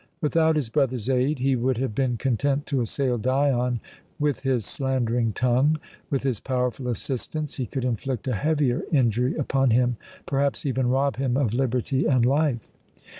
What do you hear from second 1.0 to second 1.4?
aid,